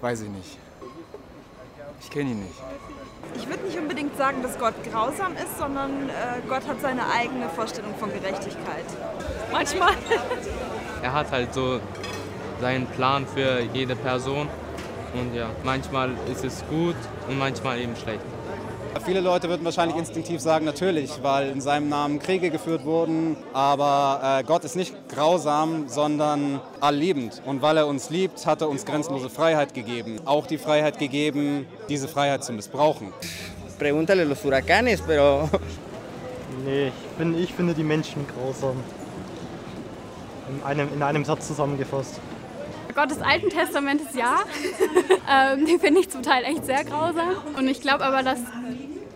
[0.00, 0.58] Weiß ich nicht.
[2.00, 2.54] Ich kenne ihn nicht.
[3.36, 7.48] Ich würde nicht unbedingt sagen, dass Gott grausam ist, sondern äh, Gott hat seine eigene
[7.50, 8.84] Vorstellung von Gerechtigkeit.
[9.52, 9.92] Manchmal.
[11.02, 11.80] Er hat halt so
[12.60, 14.48] seinen Plan für jede Person.
[15.14, 16.94] Und ja, manchmal ist es gut
[17.26, 18.20] und manchmal eben schlecht.
[19.10, 23.36] Viele Leute würden wahrscheinlich instinktiv sagen, natürlich, weil in seinem Namen Kriege geführt wurden.
[23.52, 27.42] Aber äh, Gott ist nicht grausam, sondern allliebend.
[27.44, 30.20] Und weil er uns liebt, hat er uns grenzenlose Freiheit gegeben.
[30.26, 33.12] Auch die Freiheit gegeben, diese Freiheit zu missbrauchen.
[33.80, 35.50] Pregúntale los huracanes, pero...
[36.64, 38.76] Nee, ich, bin, ich finde die Menschen grausam.
[40.48, 42.20] In einem, in einem Satz zusammengefasst.
[42.94, 44.40] Gott des Alten Testamentes ja.
[45.52, 47.30] ähm, den finde ich zum Teil echt sehr grausam.
[47.56, 48.38] Und ich glaube aber, dass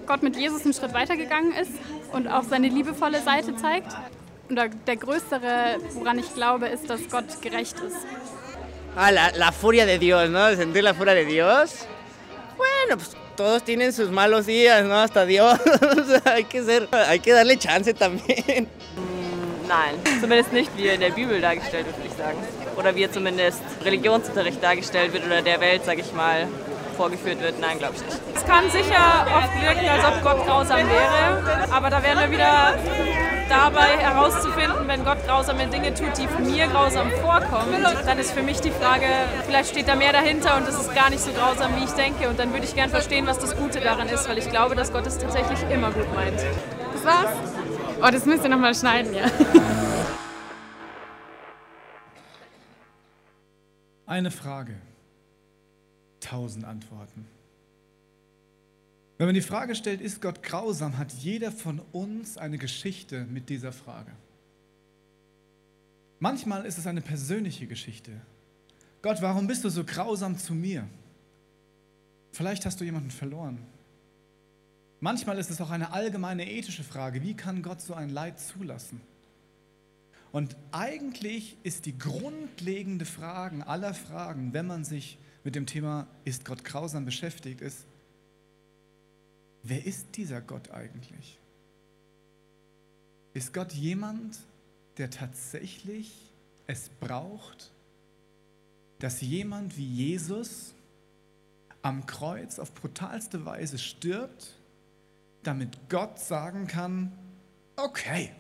[0.06, 1.72] Gott mit Jesus einen Schritt weitergegangen ist
[2.12, 3.92] und auch seine liebevolle Seite zeigt.
[4.48, 7.96] Und der größere, woran ich glaube, ist, dass Gott gerecht ist.
[8.96, 10.54] Ah, la, la furia de Dios, ¿no?
[10.54, 11.86] Sentir la furia de Dios.
[12.56, 14.94] Bueno, pues todos tienen sus malos días, ¿no?
[14.94, 15.58] Hasta Dios.
[16.24, 18.68] hay, que ser, hay que darle chance también.
[19.66, 22.38] Nein, zumindest nicht wie er in der Bibel dargestellt wird, würde ich sagen.
[22.76, 26.46] Oder wie er zumindest Religionsunterricht dargestellt wird oder der Welt, sage ich mal,
[26.94, 27.60] vorgeführt wird.
[27.60, 28.20] Nein, glaube ich nicht.
[28.34, 32.74] Es kann sicher oft wirken, als ob Gott grausam wäre, aber da wären wir wieder
[33.48, 38.60] dabei herauszufinden, wenn Gott grausame Dinge tut, die mir grausam vorkommen, dann ist für mich
[38.60, 39.06] die Frage,
[39.46, 42.28] vielleicht steht da mehr dahinter und es ist gar nicht so grausam, wie ich denke.
[42.28, 44.92] Und dann würde ich gern verstehen, was das Gute daran ist, weil ich glaube, dass
[44.92, 46.40] Gott es tatsächlich immer gut meint.
[46.92, 47.32] Das war's.
[48.02, 49.24] Oh, das müsst ihr nochmal schneiden, ja.
[54.06, 54.74] Eine Frage,
[56.24, 57.26] tausend Antworten.
[59.16, 63.48] Wenn man die Frage stellt, ist Gott grausam, hat jeder von uns eine Geschichte mit
[63.48, 64.10] dieser Frage.
[66.18, 68.12] Manchmal ist es eine persönliche Geschichte.
[69.02, 70.88] Gott, warum bist du so grausam zu mir?
[72.32, 73.58] Vielleicht hast du jemanden verloren.
[75.00, 79.00] Manchmal ist es auch eine allgemeine ethische Frage, wie kann Gott so ein Leid zulassen?
[80.32, 86.44] Und eigentlich ist die grundlegende Frage aller Fragen, wenn man sich mit dem Thema ist
[86.44, 87.86] Gott grausam beschäftigt, ist,
[89.62, 91.38] wer ist dieser Gott eigentlich?
[93.34, 94.38] Ist Gott jemand,
[94.96, 96.12] der tatsächlich
[96.66, 97.72] es braucht,
[99.00, 100.74] dass jemand wie Jesus
[101.82, 104.58] am Kreuz auf brutalste Weise stirbt,
[105.42, 107.12] damit Gott sagen kann,
[107.76, 108.32] okay,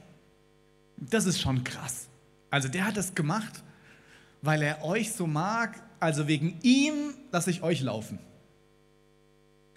[0.96, 2.08] das ist schon krass.
[2.50, 3.62] Also der hat das gemacht,
[4.40, 8.18] weil er euch so mag, also wegen ihm lasse ich euch laufen.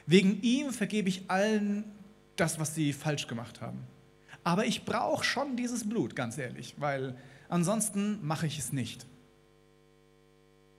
[0.06, 1.86] Wegen ihm vergebe ich allen
[2.36, 3.80] das, was sie falsch gemacht haben.
[4.44, 7.16] Aber ich brauche schon dieses Blut, ganz ehrlich, weil
[7.48, 9.06] ansonsten mache ich es nicht.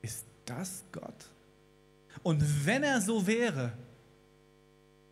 [0.02, 1.30] Ist das Gott?
[2.22, 3.72] Und wenn er so wäre,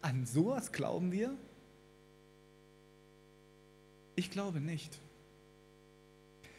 [0.03, 1.35] an sowas glauben wir?
[4.17, 4.99] Ich glaube nicht.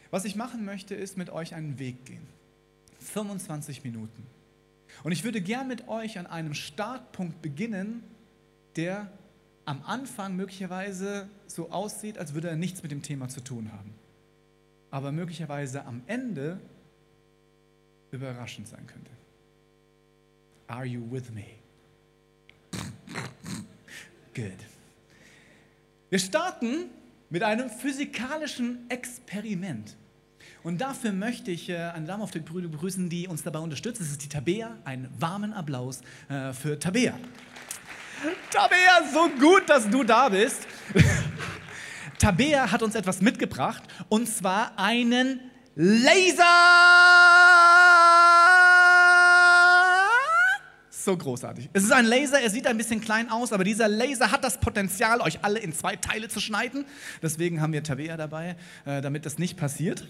[0.09, 2.36] Was ich machen möchte, ist mit euch einen Weg gehen.
[3.07, 4.25] 25 Minuten.
[5.03, 8.03] Und ich würde gern mit euch an einem Startpunkt beginnen,
[8.75, 9.11] der
[9.65, 13.93] am Anfang möglicherweise so aussieht, als würde er nichts mit dem Thema zu tun haben.
[14.91, 16.59] Aber möglicherweise am Ende
[18.11, 19.11] überraschend sein könnte.
[20.67, 21.45] Are you with me?
[24.33, 24.57] Good.
[26.09, 26.89] Wir starten
[27.29, 29.95] mit einem physikalischen Experiment.
[30.67, 34.01] Und dafür möchte ich äh, eine Dame auf der Bühne begrüßen, die uns dabei unterstützt.
[34.01, 34.75] Das ist die Tabea.
[34.83, 37.17] Einen warmen Applaus äh, für Tabea.
[38.51, 40.67] Tabea, so gut, dass du da bist.
[42.19, 45.39] Tabea hat uns etwas mitgebracht und zwar einen
[45.75, 46.43] Laser!
[50.89, 51.69] so großartig.
[51.71, 54.59] Es ist ein Laser, er sieht ein bisschen klein aus, aber dieser Laser hat das
[54.59, 56.83] Potenzial, euch alle in zwei Teile zu schneiden.
[57.21, 60.05] Deswegen haben wir Tabea dabei, äh, damit das nicht passiert.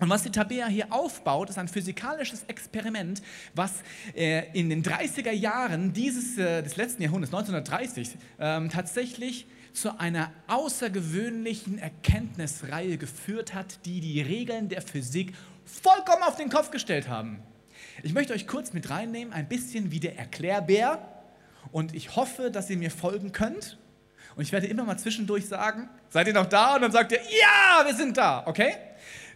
[0.00, 3.22] Und was die Tabea hier aufbaut, ist ein physikalisches Experiment,
[3.54, 3.72] was
[4.14, 10.32] äh, in den 30er Jahren dieses, äh, des letzten Jahrhunderts, 1930, ähm, tatsächlich zu einer
[10.48, 15.34] außergewöhnlichen Erkenntnisreihe geführt hat, die die Regeln der Physik
[15.64, 17.42] vollkommen auf den Kopf gestellt haben.
[18.02, 21.08] Ich möchte euch kurz mit reinnehmen, ein bisschen wie der Erklärbär.
[21.72, 23.78] Und ich hoffe, dass ihr mir folgen könnt.
[24.36, 26.74] Und ich werde immer mal zwischendurch sagen, seid ihr noch da?
[26.76, 28.74] Und dann sagt ihr, ja, wir sind da, okay?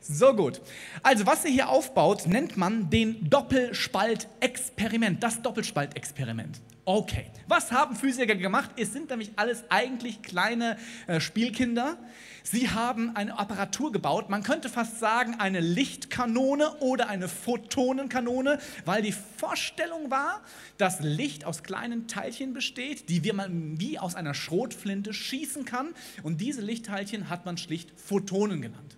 [0.01, 0.61] So gut.
[1.03, 5.23] Also, was ihr hier aufbaut, nennt man den Doppelspaltexperiment.
[5.23, 6.61] Das Doppelspaltexperiment.
[6.85, 7.27] Okay.
[7.47, 8.71] Was haben Physiker gemacht?
[8.77, 11.99] Es sind nämlich alles eigentlich kleine äh, Spielkinder.
[12.43, 19.03] Sie haben eine Apparatur gebaut, man könnte fast sagen eine Lichtkanone oder eine Photonenkanone, weil
[19.03, 20.41] die Vorstellung war,
[20.79, 25.89] dass Licht aus kleinen Teilchen besteht, die man wie aus einer Schrotflinte schießen kann.
[26.23, 28.98] Und diese Lichtteilchen hat man schlicht Photonen genannt.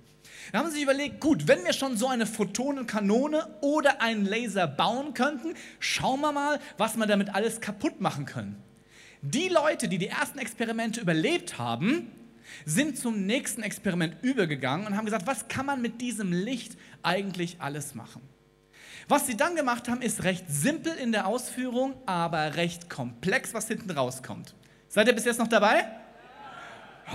[0.52, 4.66] Da haben sie sich überlegt, gut, wenn wir schon so eine Photonenkanone oder einen Laser
[4.66, 8.62] bauen könnten, schauen wir mal, was wir damit alles kaputt machen können.
[9.22, 12.10] Die Leute, die die ersten Experimente überlebt haben,
[12.64, 17.56] sind zum nächsten Experiment übergegangen und haben gesagt, was kann man mit diesem Licht eigentlich
[17.60, 18.22] alles machen?
[19.08, 23.68] Was sie dann gemacht haben, ist recht simpel in der Ausführung, aber recht komplex, was
[23.68, 24.54] hinten rauskommt.
[24.88, 25.84] Seid ihr bis jetzt noch dabei?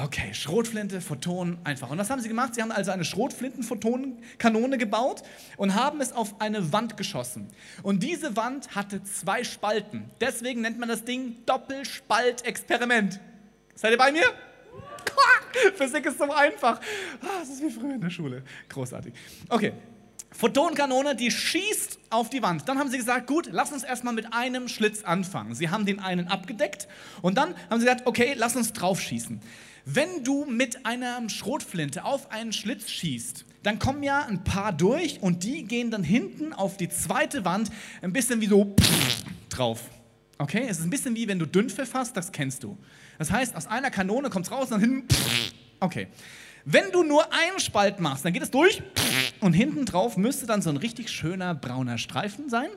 [0.04, 1.90] Okay, Schrotflinte, Photonen, einfach.
[1.90, 2.56] Und was haben sie gemacht?
[2.56, 5.24] Sie haben also eine Schrotflinten-Photonenkanone gebaut
[5.56, 7.48] und haben es auf eine Wand geschossen.
[7.82, 10.10] Und diese Wand hatte zwei Spalten.
[10.20, 13.22] Deswegen nennt man das Ding Doppelspaltexperiment.
[13.76, 14.26] Seid ihr bei mir?
[15.76, 16.82] Physik ist so einfach.
[17.22, 18.44] Ah, das ist wie früher in der Schule.
[18.68, 19.14] Großartig.
[19.48, 19.72] Okay.
[20.38, 22.68] Photonenkanone, die schießt auf die Wand.
[22.68, 25.56] Dann haben sie gesagt, gut, lass uns erstmal mit einem Schlitz anfangen.
[25.56, 26.88] Sie haben den einen abgedeckt
[27.22, 29.40] und dann haben sie gesagt, okay, lass uns drauf schießen.
[29.86, 35.22] Wenn du mit einer Schrotflinte auf einen Schlitz schießt, dann kommen ja ein paar durch
[35.22, 37.72] und die gehen dann hinten auf die zweite Wand
[38.02, 38.76] ein bisschen wie so
[39.50, 39.82] drauf.
[40.38, 42.78] Okay, es ist ein bisschen wie wenn du Dünnpfiff hast, das kennst du.
[43.18, 45.08] Das heißt, aus einer Kanone kommt es raus und dann hinten.
[45.80, 46.08] Okay.
[46.66, 48.82] Wenn du nur einen Spalt machst, dann geht es durch
[49.42, 52.70] und hinten drauf müsste dann so ein richtig schöner brauner Streifen sein.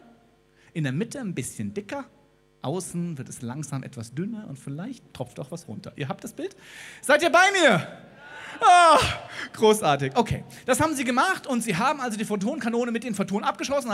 [0.72, 2.04] In der Mitte ein bisschen dicker
[2.62, 5.92] Außen wird es langsam etwas dünner und vielleicht tropft auch was runter.
[5.96, 6.56] Ihr habt das Bild?
[7.02, 7.86] Seid ihr bei mir?
[8.60, 8.98] Ah,
[9.52, 10.12] großartig.
[10.16, 13.90] Okay, das haben sie gemacht und sie haben also die Photonenkanone mit den Photonen abgeschossen.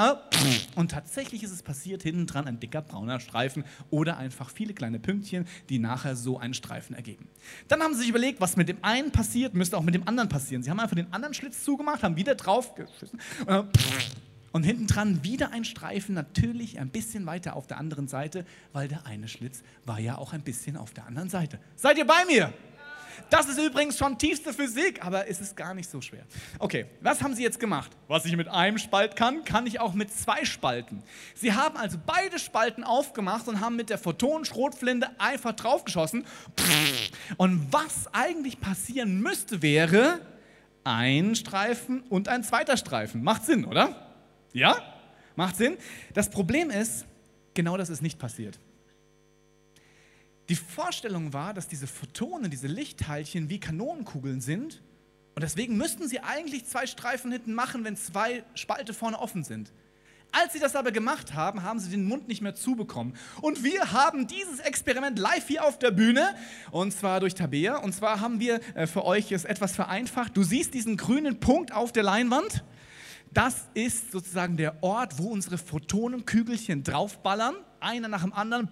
[0.74, 4.98] Und tatsächlich ist es passiert, hinten dran ein dicker brauner Streifen oder einfach viele kleine
[4.98, 7.28] Pünktchen, die nachher so einen Streifen ergeben.
[7.68, 10.28] Dann haben sie sich überlegt, was mit dem einen passiert, müsste auch mit dem anderen
[10.28, 10.62] passieren.
[10.62, 13.68] Sie haben einfach den anderen Schlitz zugemacht, haben wieder drauf geschissen und
[14.54, 18.86] und hinten dran wieder ein Streifen, natürlich ein bisschen weiter auf der anderen Seite, weil
[18.86, 21.58] der eine Schlitz war ja auch ein bisschen auf der anderen Seite.
[21.74, 22.52] Seid ihr bei mir?
[23.30, 26.24] Das ist übrigens schon tiefste Physik, aber es ist gar nicht so schwer.
[26.58, 27.90] Okay, was haben Sie jetzt gemacht?
[28.08, 31.02] Was ich mit einem Spalt kann, kann ich auch mit zwei Spalten.
[31.34, 36.24] Sie haben also beide Spalten aufgemacht und haben mit der Photonenschrotflinte einfach draufgeschossen.
[37.36, 40.20] Und was eigentlich passieren müsste, wäre
[40.84, 43.22] ein Streifen und ein zweiter Streifen.
[43.22, 44.12] Macht Sinn, oder?
[44.52, 44.76] Ja?
[45.36, 45.76] Macht Sinn?
[46.12, 47.06] Das Problem ist,
[47.54, 48.58] genau das ist nicht passiert.
[50.48, 54.82] Die Vorstellung war, dass diese Photonen, diese Lichtteilchen wie Kanonenkugeln sind
[55.34, 59.72] und deswegen müssten sie eigentlich zwei Streifen hinten machen, wenn zwei Spalte vorne offen sind.
[60.30, 63.14] Als sie das aber gemacht haben, haben sie den Mund nicht mehr zubekommen.
[63.40, 66.34] Und wir haben dieses Experiment live hier auf der Bühne,
[66.72, 67.76] und zwar durch Tabea.
[67.76, 70.36] Und zwar haben wir äh, für euch es etwas vereinfacht.
[70.36, 72.64] Du siehst diesen grünen Punkt auf der Leinwand.
[73.32, 78.68] Das ist sozusagen der Ort, wo unsere Photonenkügelchen draufballern, einer nach dem anderen.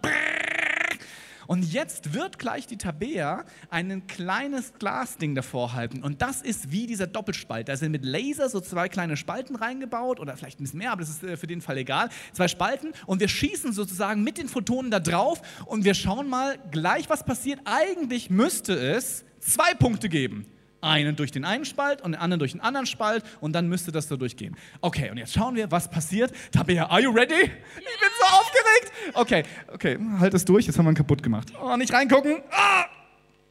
[1.47, 6.03] Und jetzt wird gleich die Tabea ein kleines Glasding davor halten.
[6.03, 7.69] Und das ist wie dieser Doppelspalt.
[7.69, 11.01] Da sind mit Laser so zwei kleine Spalten reingebaut oder vielleicht ein bisschen mehr, aber
[11.01, 12.09] das ist äh, für den Fall egal.
[12.33, 16.59] Zwei Spalten und wir schießen sozusagen mit den Photonen da drauf und wir schauen mal
[16.71, 17.61] gleich, was passiert.
[17.65, 20.47] Eigentlich müsste es zwei Punkte geben
[20.83, 23.93] einen durch den einen Spalt und den anderen durch den anderen Spalt und dann müsste
[23.93, 24.57] das so durchgehen.
[24.81, 26.33] Okay, und jetzt schauen wir, was passiert.
[26.51, 27.35] Tabea, are you ready?
[27.43, 28.93] Ich bin so aufgeregt.
[29.15, 31.53] Okay, okay, halt es durch, jetzt haben wir ihn kaputt gemacht.
[31.63, 32.43] Oh, nicht reingucken.
[32.51, 32.85] Ah!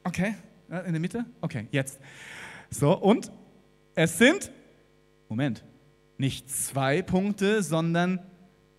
[0.04, 0.36] Okay,
[0.70, 1.26] in der Mitte?
[1.42, 2.00] Okay, jetzt.
[2.70, 3.32] So, und
[3.96, 4.52] es sind,
[5.30, 5.64] Moment,
[6.18, 8.20] nicht zwei Punkte, sondern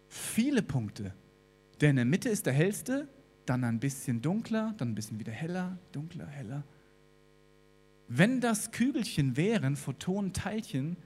[0.08, 1.12] viele Punkte.
[1.80, 3.08] Der in der Mitte ist der hellste,
[3.46, 6.62] dann ein bisschen dunkler, dann ein bisschen wieder heller, dunkler, heller.
[8.14, 10.98] Wenn das Kügelchen wären, Photonenteilchen,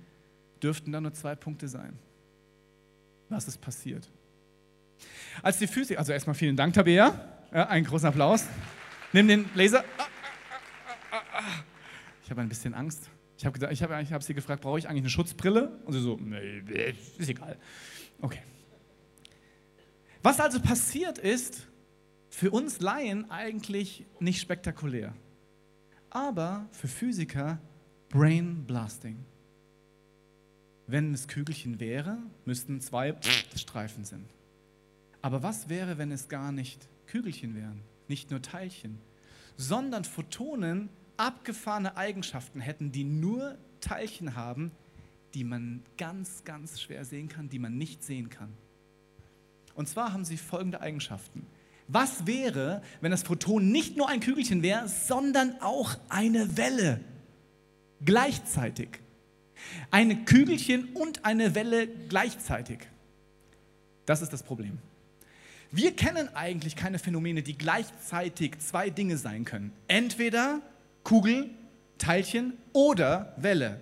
[0.61, 1.97] dürften da nur zwei Punkte sein.
[3.29, 4.11] Was ist passiert?
[5.41, 7.15] Als die Physik, also erstmal vielen Dank, Tabea,
[7.53, 8.47] ja, einen großen Applaus.
[9.13, 9.85] Nimm den Laser.
[9.99, 10.07] Ah,
[11.13, 11.43] ah, ah,
[12.25, 13.09] ich habe ein bisschen Angst.
[13.39, 15.79] Ich habe ich hab, ich hab sie gefragt, brauche ich eigentlich eine Schutzbrille?
[15.85, 17.57] Und sie so, nee, ist egal.
[18.21, 18.43] Okay.
[20.25, 21.69] Was also passiert ist,
[22.31, 25.15] für uns Laien eigentlich nicht spektakulär
[26.11, 27.59] aber für Physiker
[28.09, 29.25] Brain Blasting.
[30.87, 33.17] Wenn es Kügelchen wäre, müssten zwei
[33.57, 34.25] Streifen sein.
[35.23, 38.99] Aber was wäre, wenn es gar nicht Kügelchen wären, nicht nur Teilchen,
[39.57, 44.71] sondern Photonen abgefahrene Eigenschaften hätten, die nur Teilchen haben,
[45.35, 48.53] die man ganz, ganz schwer sehen kann, die man nicht sehen kann.
[49.75, 51.47] Und zwar haben sie folgende Eigenschaften.
[51.89, 57.01] Was wäre, wenn das Photon nicht nur ein Kügelchen wäre, sondern auch eine Welle?
[58.05, 58.89] Gleichzeitig.
[59.91, 62.79] Ein Kügelchen und eine Welle gleichzeitig.
[64.05, 64.79] Das ist das Problem.
[65.73, 69.73] Wir kennen eigentlich keine Phänomene, die gleichzeitig zwei Dinge sein können.
[69.89, 70.61] Entweder
[71.03, 71.51] Kugel,
[71.99, 73.81] Teilchen oder Welle,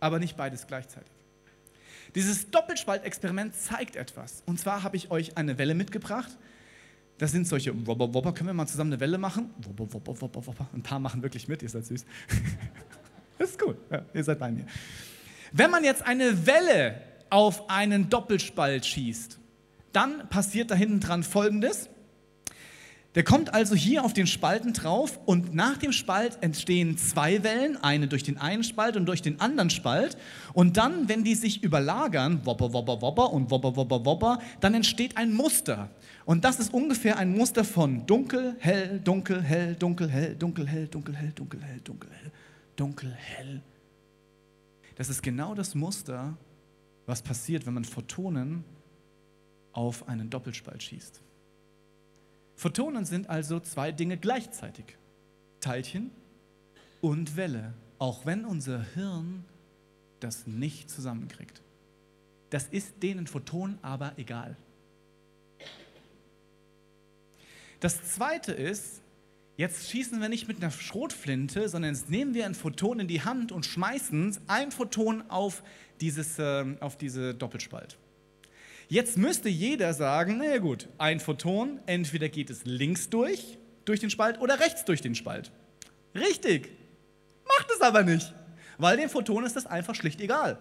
[0.00, 1.10] aber nicht beides gleichzeitig.
[2.14, 4.42] Dieses Doppelspaltexperiment zeigt etwas.
[4.46, 6.36] Und zwar habe ich euch eine Welle mitgebracht.
[7.22, 8.34] Das sind solche Wobber, Wobber.
[8.34, 9.50] Können wir mal zusammen eine Welle machen?
[9.58, 10.68] Wobber, Wobber, Wobber, Wobber.
[10.74, 12.04] Ein paar machen wirklich mit, ihr seid süß.
[13.38, 14.66] Das ist gut, ja, ihr seid bei mir.
[15.52, 17.00] Wenn man jetzt eine Welle
[17.30, 19.38] auf einen Doppelspalt schießt,
[19.92, 21.88] dann passiert da hinten dran Folgendes.
[23.14, 27.76] Der kommt also hier auf den Spalten drauf und nach dem Spalt entstehen zwei Wellen,
[27.82, 30.16] eine durch den einen Spalt und durch den anderen Spalt.
[30.54, 35.18] Und dann, wenn die sich überlagern, wopper, wopper, wopper und wopper, wopper, wopper, dann entsteht
[35.18, 35.90] ein Muster.
[36.24, 40.88] Und das ist ungefähr ein Muster von dunkel, hell, dunkel, hell, dunkel, hell, dunkel, hell,
[40.88, 42.32] dunkel, hell, dunkel, hell, dunkel, hell,
[42.76, 43.60] dunkel, hell.
[44.94, 46.34] Das ist genau das Muster,
[47.04, 48.64] was passiert, wenn man Photonen
[49.72, 51.20] auf einen Doppelspalt schießt.
[52.56, 54.96] Photonen sind also zwei Dinge gleichzeitig.
[55.60, 56.10] Teilchen
[57.00, 59.44] und Welle, auch wenn unser Hirn
[60.20, 61.62] das nicht zusammenkriegt.
[62.50, 64.56] Das ist denen Photonen aber egal.
[67.80, 69.02] Das zweite ist,
[69.56, 73.22] jetzt schießen wir nicht mit einer Schrotflinte, sondern jetzt nehmen wir ein Photon in die
[73.22, 75.64] Hand und schmeißen ein Photon auf,
[76.00, 77.98] dieses, äh, auf diese Doppelspalt.
[78.92, 83.56] Jetzt müsste jeder sagen, na gut, ein Photon, entweder geht es links durch,
[83.86, 85.50] durch den Spalt oder rechts durch den Spalt.
[86.14, 86.68] Richtig.
[87.48, 88.34] Macht es aber nicht,
[88.76, 90.58] weil dem Photon ist das einfach schlicht egal.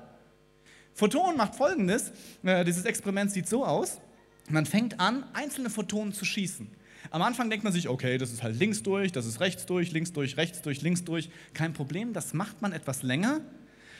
[0.93, 3.99] Photon macht folgendes, äh, dieses Experiment sieht so aus,
[4.47, 6.69] man fängt an, einzelne Photonen zu schießen.
[7.09, 9.91] Am Anfang denkt man sich, okay, das ist halt links durch, das ist rechts durch,
[9.91, 13.41] links durch, rechts durch, links durch, kein Problem, das macht man etwas länger.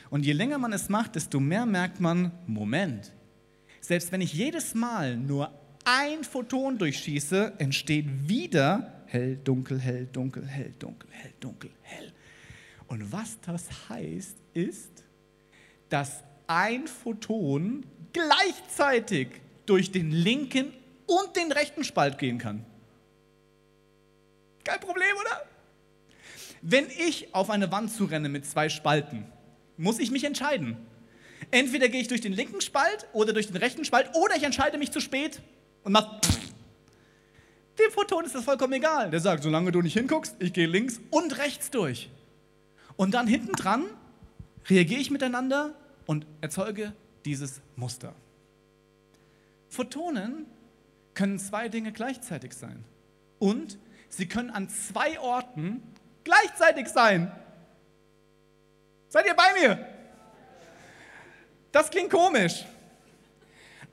[0.08, 3.12] Und je länger man es macht, desto mehr merkt man, Moment,
[3.82, 5.52] selbst wenn ich jedes Mal nur
[5.84, 12.12] ein Photon durchschieße, entsteht wieder hell, dunkel, hell, dunkel, hell, dunkel, hell, dunkel, hell.
[12.86, 15.04] Und was das heißt, ist,
[15.88, 19.28] dass ein Photon gleichzeitig
[19.66, 20.72] durch den linken
[21.06, 22.64] und den rechten Spalt gehen kann.
[24.62, 25.44] Kein Problem, oder?
[26.62, 29.24] Wenn ich auf eine Wand zurenne mit zwei Spalten,
[29.76, 30.76] muss ich mich entscheiden.
[31.52, 34.78] Entweder gehe ich durch den linken Spalt oder durch den rechten Spalt oder ich entscheide
[34.78, 35.42] mich zu spät
[35.84, 36.18] und mache.
[37.78, 39.10] Dem Photon ist das vollkommen egal.
[39.10, 42.10] Der sagt, solange du nicht hinguckst, ich gehe links und rechts durch.
[42.96, 43.84] Und dann hinten dran
[44.68, 45.74] reagiere ich miteinander
[46.06, 46.94] und erzeuge
[47.26, 48.14] dieses Muster.
[49.68, 50.46] Photonen
[51.12, 52.82] können zwei Dinge gleichzeitig sein.
[53.38, 53.78] Und
[54.08, 55.82] sie können an zwei Orten
[56.24, 57.30] gleichzeitig sein.
[59.08, 59.91] Seid ihr bei mir?
[61.72, 62.64] Das klingt komisch.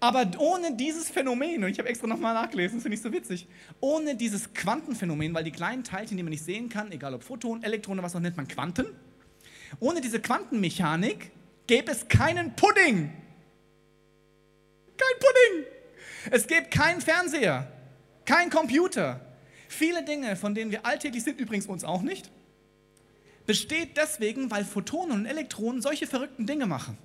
[0.02, 3.48] Aber ohne dieses Phänomen, und ich habe extra nochmal nachgelesen, das finde ich so witzig,
[3.82, 7.64] ohne dieses Quantenphänomen, weil die kleinen Teilchen, die man nicht sehen kann, egal ob Photonen,
[7.64, 8.86] Elektronen, was auch nennt man Quanten,
[9.80, 11.32] ohne diese Quantenmechanik
[11.68, 13.12] gäbe es keinen Pudding.
[14.98, 15.68] Kein Pudding.
[16.32, 17.72] Es gäbe keinen Fernseher,
[18.26, 19.20] kein Computer.
[19.68, 22.32] Viele Dinge, von denen wir alltäglich sind, übrigens uns auch nicht,
[23.46, 26.98] besteht deswegen, weil Photonen und Elektronen solche verrückten Dinge machen.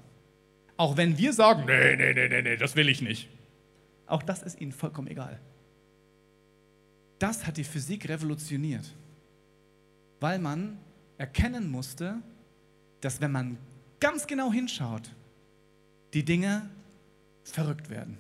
[0.77, 3.29] Auch wenn wir sagen, nee, nee, nee, nee, nee, das will ich nicht.
[4.07, 5.39] Auch das ist ihnen vollkommen egal.
[7.19, 8.93] Das hat die Physik revolutioniert,
[10.21, 10.79] weil man
[11.17, 12.17] erkennen musste,
[13.01, 13.59] dass wenn man
[14.01, 15.09] ganz genau hinschaut,
[16.13, 16.69] die Dinge
[17.45, 18.19] verrückt werden.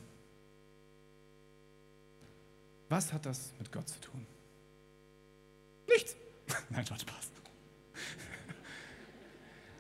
[2.88, 4.26] Was hat das mit Gott zu tun?
[5.88, 6.16] Nichts.
[6.70, 7.30] Nein, Spaß.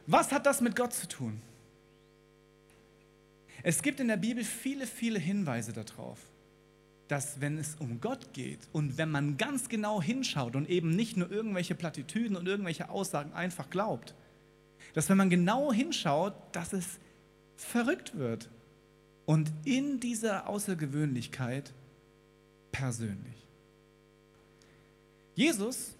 [0.06, 1.40] Was hat das mit Gott zu tun?
[3.66, 6.18] Es gibt in der Bibel viele, viele Hinweise darauf,
[7.08, 11.16] dass wenn es um Gott geht und wenn man ganz genau hinschaut und eben nicht
[11.16, 14.14] nur irgendwelche Plattitüden und irgendwelche Aussagen einfach glaubt,
[14.92, 16.98] dass wenn man genau hinschaut, dass es
[17.56, 18.50] verrückt wird
[19.24, 21.72] und in dieser Außergewöhnlichkeit
[22.70, 23.46] persönlich.
[25.36, 25.96] Jesus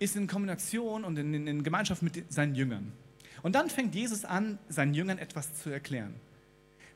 [0.00, 2.90] ist in Kombination und in, in Gemeinschaft mit seinen Jüngern.
[3.44, 6.14] Und dann fängt Jesus an, seinen Jüngern etwas zu erklären.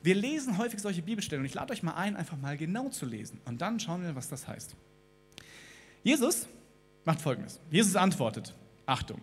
[0.03, 3.05] Wir lesen häufig solche Bibelstellen und ich lade euch mal ein, einfach mal genau zu
[3.05, 3.39] lesen.
[3.45, 4.75] Und dann schauen wir, was das heißt.
[6.03, 6.47] Jesus
[7.05, 7.59] macht folgendes.
[7.69, 8.55] Jesus antwortet,
[8.85, 9.21] Achtung,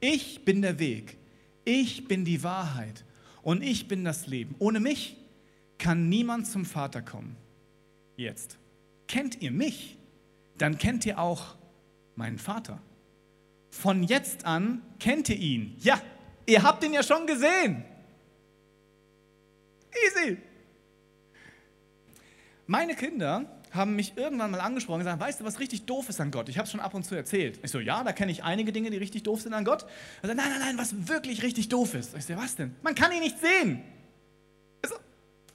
[0.00, 1.16] ich bin der Weg,
[1.64, 3.04] ich bin die Wahrheit
[3.42, 4.54] und ich bin das Leben.
[4.58, 5.16] Ohne mich
[5.78, 7.36] kann niemand zum Vater kommen.
[8.16, 8.58] Jetzt,
[9.08, 9.96] kennt ihr mich,
[10.58, 11.56] dann kennt ihr auch
[12.14, 12.80] meinen Vater.
[13.70, 15.74] Von jetzt an kennt ihr ihn.
[15.80, 16.00] Ja,
[16.46, 17.84] ihr habt ihn ja schon gesehen.
[20.06, 20.38] Easy.
[22.66, 26.20] Meine Kinder haben mich irgendwann mal angesprochen und gesagt, weißt du, was richtig doof ist
[26.20, 26.48] an Gott?
[26.48, 27.58] Ich habe es schon ab und zu erzählt.
[27.62, 29.86] Ich so, ja, da kenne ich einige Dinge, die richtig doof sind an Gott.
[30.20, 32.14] Er sagt, nein, nein, nein, was wirklich richtig doof ist.
[32.14, 32.76] Ich so, was denn?
[32.82, 33.82] Man kann ihn nicht sehen.
[34.82, 34.96] Ich so,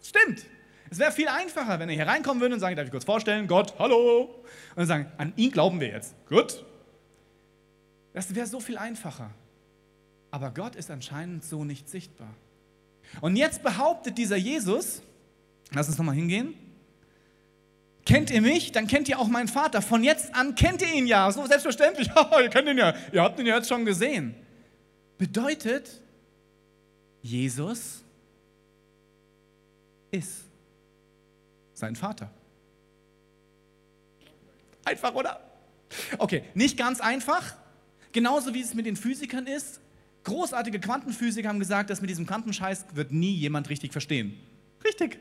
[0.04, 0.46] stimmt.
[0.90, 3.48] Es wäre viel einfacher, wenn er hier reinkommen würde und sagen, darf ich kurz vorstellen,
[3.48, 4.22] Gott, hallo.
[4.22, 6.16] Und dann sagen, an ihn glauben wir jetzt.
[6.28, 6.64] Gut.
[8.14, 9.32] Das wäre so viel einfacher.
[10.32, 12.34] Aber Gott ist anscheinend so nicht sichtbar.
[13.22, 15.02] Und jetzt behauptet dieser Jesus,
[15.72, 16.54] lass uns nochmal hingehen,
[18.06, 19.82] kennt ihr mich, dann kennt ihr auch meinen Vater.
[19.82, 21.30] Von jetzt an kennt ihr ihn ja.
[21.32, 22.10] So selbstverständlich.
[22.42, 22.96] ihr kennt ihn ja.
[23.12, 24.36] Ihr habt ihn ja jetzt schon gesehen.
[25.18, 26.02] Bedeutet,
[27.22, 28.04] Jesus
[30.12, 30.46] ist
[31.74, 32.30] sein Vater.
[34.86, 35.42] Einfach, oder?
[36.18, 37.56] Okay, nicht ganz einfach.
[38.14, 39.82] Genauso wie es mit den Physikern ist.
[40.24, 44.38] Großartige Quantenphysiker haben gesagt, dass mit diesem Quantenscheiß wird nie jemand richtig verstehen.
[44.84, 45.20] Richtig.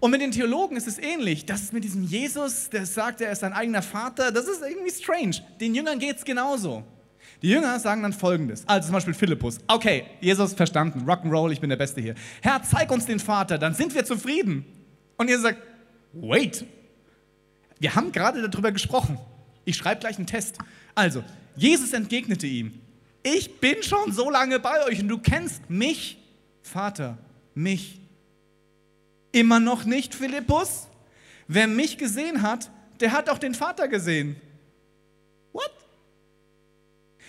[0.00, 1.46] Und mit den Theologen ist es ähnlich.
[1.46, 4.32] Das ist mit diesem Jesus, der sagt, er ist sein eigener Vater.
[4.32, 5.36] Das ist irgendwie strange.
[5.60, 6.84] Den Jüngern geht es genauso.
[7.40, 8.66] Die Jünger sagen dann folgendes.
[8.66, 9.58] Also zum Beispiel Philippus.
[9.66, 11.08] Okay, Jesus verstanden.
[11.08, 12.14] Rock'n'Roll, ich bin der Beste hier.
[12.40, 14.64] Herr, zeig uns den Vater, dann sind wir zufrieden.
[15.16, 15.62] Und ihr sagt,
[16.12, 16.64] wait.
[17.78, 19.18] Wir haben gerade darüber gesprochen.
[19.64, 20.58] Ich schreibe gleich einen Test.
[20.94, 21.24] Also,
[21.56, 22.80] Jesus entgegnete ihm,
[23.22, 26.18] ich bin schon so lange bei euch und du kennst mich,
[26.62, 27.18] Vater,
[27.54, 28.02] mich
[29.32, 30.86] Immer noch nicht, Philippus?
[31.48, 34.36] Wer mich gesehen hat, der hat auch den Vater gesehen.
[35.52, 35.72] What?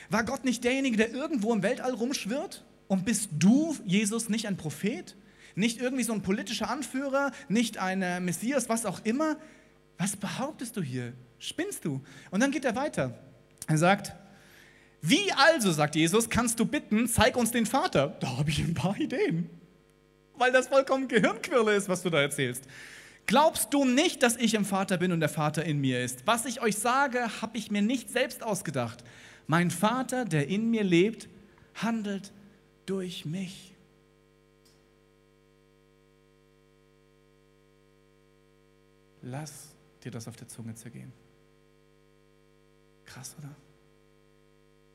[0.09, 2.63] War Gott nicht derjenige, der irgendwo im Weltall rumschwirrt?
[2.89, 5.15] Und bist du, Jesus, nicht ein Prophet?
[5.55, 9.37] Nicht irgendwie so ein politischer Anführer, nicht ein äh, Messias, was auch immer?
[9.97, 11.13] Was behauptest du hier?
[11.39, 12.01] Spinnst du?
[12.31, 13.17] Und dann geht er weiter.
[13.67, 14.13] Er sagt,
[15.03, 18.15] wie also, sagt Jesus, kannst du bitten, zeig uns den Vater?
[18.19, 19.49] Da habe ich ein paar Ideen
[20.35, 22.67] weil das vollkommen Gehirnquirle ist, was du da erzählst.
[23.25, 26.27] Glaubst du nicht, dass ich im Vater bin und der Vater in mir ist?
[26.27, 29.03] Was ich euch sage, habe ich mir nicht selbst ausgedacht.
[29.47, 31.29] Mein Vater, der in mir lebt,
[31.75, 32.33] handelt
[32.85, 33.73] durch mich.
[39.21, 39.69] Lass
[40.03, 41.13] dir das auf der Zunge zergehen.
[43.05, 43.55] Krass, oder?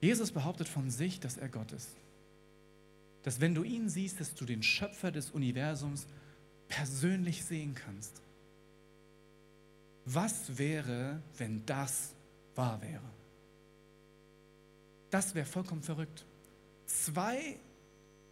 [0.01, 1.91] Jesus behauptet von sich, dass er Gott ist
[3.29, 6.07] dass wenn du ihn siehst, dass du den Schöpfer des Universums
[6.69, 8.23] persönlich sehen kannst.
[10.07, 12.15] Was wäre, wenn das
[12.55, 13.05] wahr wäre?
[15.11, 16.25] Das wäre vollkommen verrückt.
[16.87, 17.59] Zwei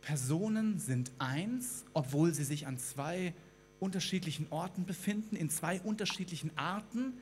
[0.00, 3.34] Personen sind eins, obwohl sie sich an zwei
[3.80, 7.18] unterschiedlichen Orten befinden, in zwei unterschiedlichen Arten,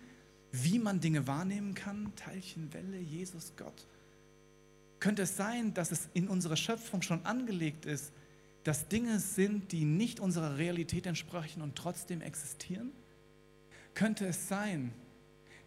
[0.52, 2.12] wie man Dinge wahrnehmen kann.
[2.14, 3.86] Teilchenwelle, Jesus, Gott.
[5.04, 8.10] Könnte es sein, dass es in unserer Schöpfung schon angelegt ist,
[8.62, 12.90] dass Dinge sind, die nicht unserer Realität entsprechen und trotzdem existieren?
[13.92, 14.94] Könnte es sein,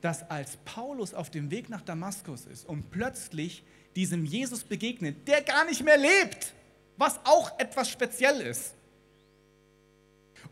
[0.01, 3.63] dass als Paulus auf dem Weg nach Damaskus ist und plötzlich
[3.95, 6.55] diesem Jesus begegnet, der gar nicht mehr lebt,
[6.97, 8.73] was auch etwas speziell ist,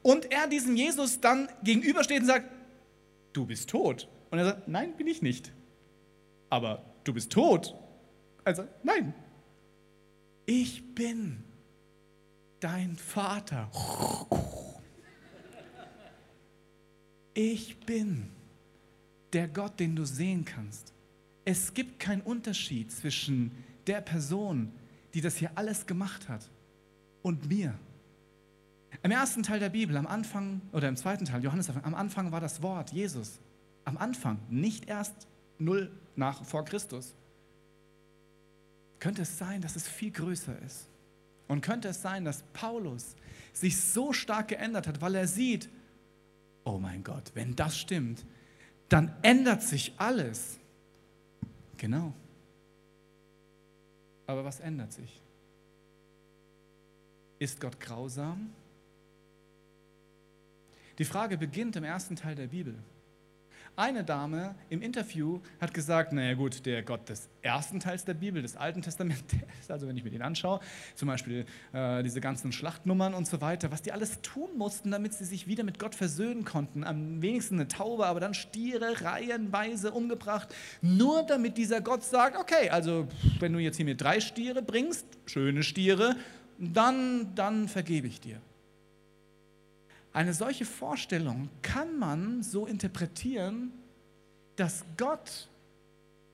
[0.04, 2.52] und er diesem Jesus dann gegenübersteht und sagt,
[3.34, 4.08] du bist tot.
[4.30, 5.52] Und er sagt, nein, bin ich nicht.
[6.52, 7.74] Aber du bist tot.
[8.46, 9.14] Also nein,
[10.46, 11.44] ich bin
[12.60, 13.70] dein Vater.
[17.34, 18.32] Ich bin
[19.34, 20.94] der Gott, den du sehen kannst.
[21.44, 23.52] Es gibt keinen Unterschied zwischen
[23.88, 24.72] der Person,
[25.14, 26.50] die das hier alles gemacht hat,
[27.24, 27.78] und mir.
[29.04, 32.40] Im ersten Teil der Bibel, am Anfang, oder im zweiten Teil, Johannes, am Anfang war
[32.40, 33.40] das Wort, Jesus.
[33.84, 35.28] Am Anfang, nicht erst
[35.58, 37.16] null nach vor Christus.
[39.00, 40.88] Könnte es sein, dass es viel größer ist?
[41.48, 43.16] Und könnte es sein, dass Paulus
[43.54, 45.70] sich so stark geändert hat, weil er sieht,
[46.64, 48.26] oh mein Gott, wenn das stimmt,
[48.90, 50.60] dann ändert sich alles.
[51.78, 52.14] Genau.
[54.28, 55.22] Aber was ändert sich?
[57.38, 58.52] Ist Gott grausam?
[60.98, 62.76] Die Frage beginnt im ersten Teil der Bibel.
[63.78, 68.42] Eine Dame im Interview hat gesagt, naja gut, der Gott des ersten Teils der Bibel,
[68.42, 69.26] des Alten Testaments,
[69.68, 70.62] also wenn ich mir den anschaue,
[70.96, 75.14] zum Beispiel äh, diese ganzen Schlachtnummern und so weiter, was die alles tun mussten, damit
[75.14, 76.86] sie sich wieder mit Gott versöhnen konnten.
[76.86, 82.70] Am wenigsten eine Taube, aber dann Stiere reihenweise umgebracht, nur damit dieser Gott sagt, okay,
[82.70, 83.10] also
[83.40, 86.16] wenn du jetzt hier mir drei Stiere bringst, schöne Stiere,
[86.58, 88.40] dann, dann vergebe ich dir.
[90.16, 93.74] Eine solche Vorstellung kann man so interpretieren,
[94.56, 95.50] dass Gott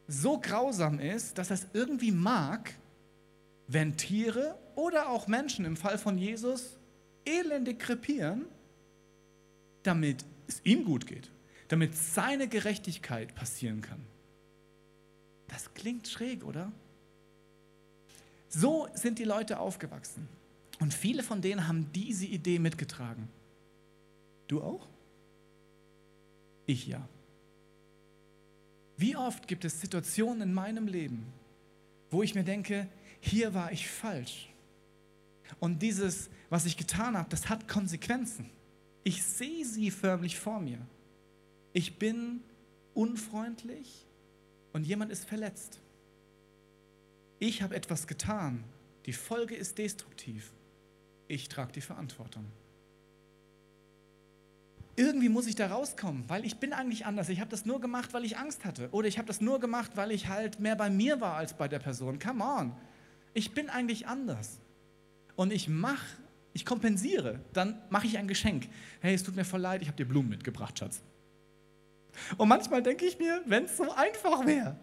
[0.08, 2.76] so grausam ist, dass er es irgendwie mag,
[3.67, 6.78] wenn Tiere oder auch Menschen im Fall von Jesus
[7.26, 8.46] elendig krepieren,
[9.82, 11.32] damit es ihm gut geht,
[11.67, 14.06] damit seine Gerechtigkeit passieren kann.
[15.48, 16.72] Das klingt schräg, oder?
[18.48, 20.28] So sind die Leute aufgewachsen.
[20.80, 23.28] Und viele von denen haben diese Idee mitgetragen.
[24.51, 24.85] Du auch?
[26.65, 27.07] Ich ja.
[28.97, 31.25] Wie oft gibt es Situationen in meinem Leben,
[32.09, 32.89] wo ich mir denke,
[33.21, 34.49] hier war ich falsch.
[35.61, 38.49] Und dieses, was ich getan habe, das hat Konsequenzen.
[39.05, 40.85] Ich sehe sie förmlich vor mir.
[41.71, 42.41] Ich bin
[42.93, 44.05] unfreundlich
[44.73, 45.79] und jemand ist verletzt.
[47.39, 48.65] Ich habe etwas getan.
[49.05, 50.51] Die Folge ist destruktiv.
[51.29, 52.45] Ich trage die Verantwortung.
[54.95, 57.30] Irgendwie muss ich da rauskommen, weil ich bin eigentlich anders.
[57.30, 58.89] Ich habe das nur gemacht, weil ich Angst hatte.
[58.91, 61.67] Oder ich habe das nur gemacht, weil ich halt mehr bei mir war als bei
[61.67, 62.19] der Person.
[62.19, 62.73] Come on.
[63.34, 64.60] Ich bin eigentlich anders.
[65.36, 66.17] Und ich mache,
[66.54, 67.39] ich kompensiere.
[67.54, 68.67] Dann mache ich ein Geschenk.
[68.99, 71.01] Hey, es tut mir voll leid, ich habe dir Blumen mitgebracht, Schatz.
[72.38, 74.75] Und manchmal denke ich mir, wenn es so einfach wäre.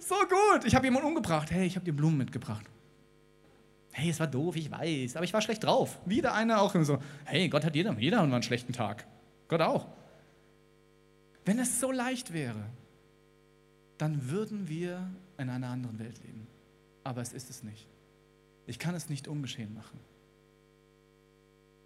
[0.00, 1.50] So gut, ich habe jemanden umgebracht.
[1.50, 2.66] Hey, ich habe dir Blumen mitgebracht.
[3.98, 5.98] Hey, es war doof, ich weiß, aber ich war schlecht drauf.
[6.04, 9.06] Wieder einer auch so, hey, Gott hat jeder, jeder hat einen schlechten Tag.
[9.48, 9.86] Gott auch.
[11.46, 12.62] Wenn es so leicht wäre,
[13.96, 16.46] dann würden wir in einer anderen Welt leben.
[17.04, 17.86] Aber es ist es nicht.
[18.66, 19.98] Ich kann es nicht ungeschehen machen.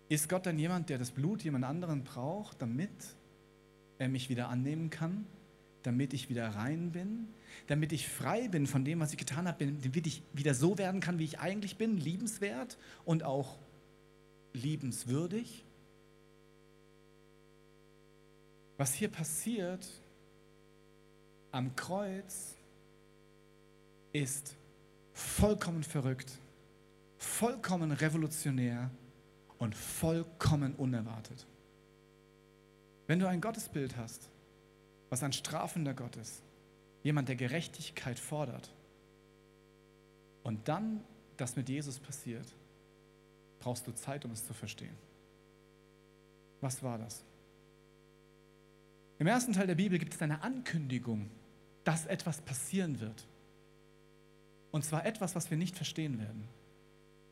[0.09, 2.90] Ist Gott dann jemand, der das Blut jemand anderen braucht, damit
[3.99, 5.27] er mich wieder annehmen kann?
[5.83, 7.29] Damit ich wieder rein bin?
[7.66, 9.66] Damit ich frei bin von dem, was ich getan habe?
[9.66, 11.97] Damit ich wieder so werden kann, wie ich eigentlich bin?
[11.97, 13.59] Liebenswert und auch
[14.53, 15.64] liebenswürdig?
[18.77, 19.87] Was hier passiert
[21.53, 22.55] am Kreuz
[24.12, 24.57] ist
[25.12, 26.33] vollkommen verrückt,
[27.19, 28.90] vollkommen revolutionär
[29.59, 31.47] und vollkommen unerwartet.
[33.07, 34.31] Wenn du ein Gottesbild hast,
[35.11, 36.42] was ein strafender Gott ist,
[37.03, 38.73] jemand, der Gerechtigkeit fordert,
[40.42, 41.05] und dann
[41.37, 42.46] das mit Jesus passiert,
[43.61, 44.96] brauchst du Zeit, um es zu verstehen.
[46.61, 47.25] Was war das?
[49.18, 51.31] Im ersten Teil der Bibel gibt es eine Ankündigung,
[51.85, 53.27] dass etwas passieren wird.
[54.70, 56.49] Und zwar etwas, was wir nicht verstehen werden.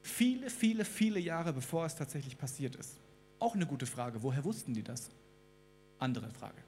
[0.03, 2.99] Viele, viele, viele Jahre bevor es tatsächlich passiert ist.
[3.39, 4.23] Auch eine gute Frage.
[4.23, 5.11] Woher wussten die das?
[5.99, 6.61] Andere Frage.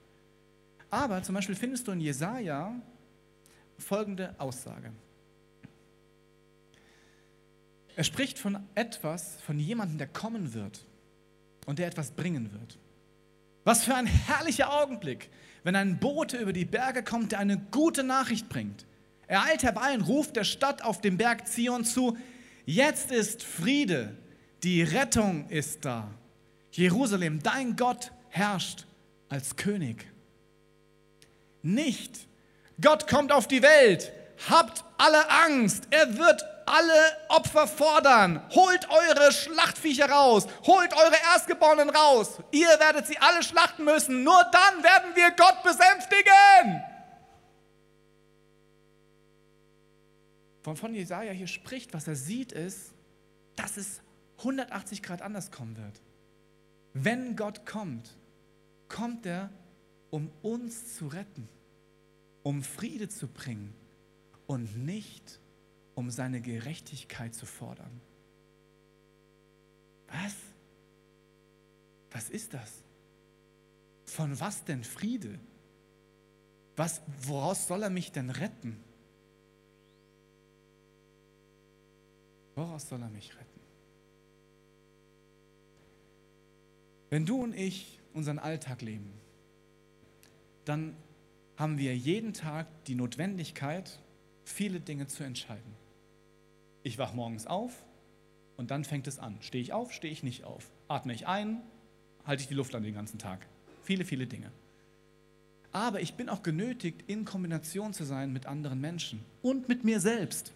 [0.91, 2.75] Aber zum Beispiel findest du in Jesaja
[3.79, 4.93] folgende Aussage.
[7.97, 10.85] Er spricht von etwas, von jemandem, der kommen wird
[11.67, 12.79] und der etwas bringen wird.
[13.65, 15.31] Was für ein herrlicher Augenblick,
[15.65, 18.87] wenn ein Bote über die Berge kommt, der eine gute Nachricht bringt.
[19.27, 22.17] Er eilt herbei und ruft der Stadt auf dem Berg Zion zu,
[22.67, 24.17] Jetzt ist Friede,
[24.63, 26.11] die Rettung ist da.
[26.73, 28.87] Jerusalem, dein Gott herrscht
[29.29, 30.07] als König.
[31.63, 32.27] Nicht,
[32.81, 34.13] Gott kommt auf die Welt,
[34.49, 38.43] habt alle Angst, er wird alle Opfer fordern.
[38.55, 42.39] Holt eure Schlachtviecher raus, holt eure Erstgeborenen raus.
[42.53, 46.83] Ihr werdet sie alle schlachten müssen, nur dann werden wir Gott besänftigen.
[50.65, 52.93] wovon Jesaja hier spricht, was er sieht, ist,
[53.57, 54.01] dass es
[54.39, 56.01] 180 Grad anders kommen wird.
[56.93, 58.17] Wenn Gott kommt,
[58.89, 59.51] kommt er,
[60.11, 61.49] um uns zu retten,
[62.43, 63.75] um Friede zu bringen
[64.47, 65.41] und nicht
[65.95, 68.01] um seine Gerechtigkeit zu fordern.
[70.09, 70.35] Was?
[72.11, 72.83] Was ist das?
[74.07, 75.39] Von was denn Friede?
[76.77, 78.83] Was, woraus soll er mich denn retten?
[82.55, 83.61] Woraus soll er mich retten?
[87.11, 89.20] Wenn du und ich unseren Alltag leben,
[90.65, 90.95] dann
[91.57, 93.99] haben wir jeden Tag die Notwendigkeit,
[94.45, 95.75] viele Dinge zu entscheiden.
[96.83, 97.85] Ich wache morgens auf
[98.57, 99.37] und dann fängt es an.
[99.41, 100.71] Stehe ich auf, stehe ich nicht auf?
[100.89, 101.61] Atme ich ein,
[102.27, 103.47] halte ich die Luft an den ganzen Tag?
[103.83, 104.51] Viele, viele Dinge.
[105.73, 110.01] Aber ich bin auch genötigt, in Kombination zu sein mit anderen Menschen und mit mir
[110.01, 110.53] selbst.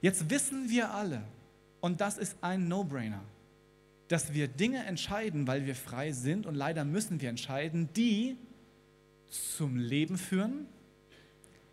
[0.00, 1.22] Jetzt wissen wir alle,
[1.80, 3.22] und das ist ein No-Brainer,
[4.08, 8.38] dass wir Dinge entscheiden, weil wir frei sind und leider müssen wir entscheiden, die
[9.28, 10.66] zum Leben führen,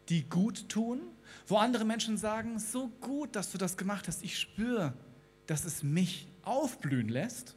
[0.10, 1.00] die gut tun,
[1.48, 4.24] wo andere Menschen sagen, so gut, dass du das gemacht hast.
[4.24, 4.94] Ich spüre,
[5.48, 7.56] dass es mich aufblühen lässt.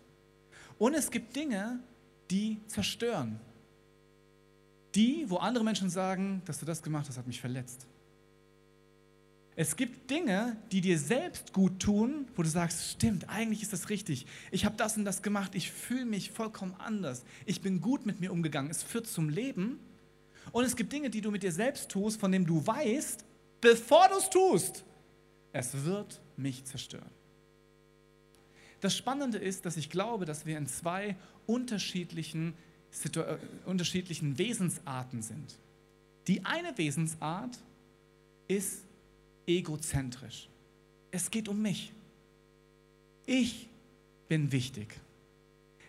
[0.79, 1.81] Und es gibt Dinge,
[2.31, 3.41] die zerstören.
[4.95, 7.88] Die, wo andere Menschen sagen, dass du das gemacht hast, hat mich verletzt.
[9.61, 13.91] Es gibt Dinge, die dir selbst gut tun, wo du sagst, stimmt, eigentlich ist das
[13.91, 14.25] richtig.
[14.53, 17.25] Ich habe das und das gemacht, ich fühle mich vollkommen anders.
[17.45, 18.71] Ich bin gut mit mir umgegangen.
[18.71, 19.81] Es führt zum Leben.
[20.53, 23.25] Und es gibt Dinge, die du mit dir selbst tust, von denen du weißt,
[23.61, 24.85] bevor du es tust,
[25.53, 27.11] es wird mich zerstören.
[28.81, 31.17] Das Spannende ist, dass ich glaube, dass wir in zwei
[31.47, 32.55] unterschiedlichen,
[32.93, 35.59] Situ äh, unterschiedlichen Wesensarten sind.
[36.29, 37.59] Die eine Wesensart
[38.47, 38.85] ist
[39.49, 40.49] egozentrisch.
[41.11, 41.93] Es geht um mich.
[43.27, 43.69] Ich
[44.29, 44.95] bin wichtig.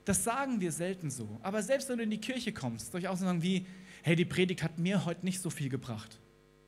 [0.05, 1.39] Das sagen wir selten so.
[1.43, 3.65] Aber selbst wenn du in die Kirche kommst, auch sagen wie,
[4.01, 6.19] hey, die Predigt hat mir heute nicht so viel gebracht.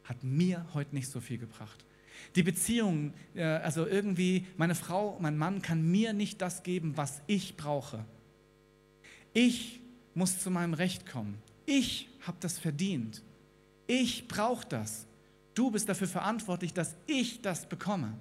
[0.03, 1.85] Hat mir heute nicht so viel gebracht.
[2.35, 7.21] Die Beziehung, äh, also irgendwie, meine Frau, mein Mann kann mir nicht das geben, was
[7.25, 8.05] ich brauche.
[9.33, 9.79] Ich
[10.13, 11.41] muss zu meinem Recht kommen.
[11.65, 13.23] Ich habe das verdient.
[13.87, 15.07] Ich brauche das.
[15.53, 18.13] Du bist dafür verantwortlich, dass ich das bekomme.